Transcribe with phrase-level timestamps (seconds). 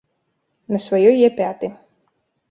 [0.75, 1.69] На сваёй я пяты.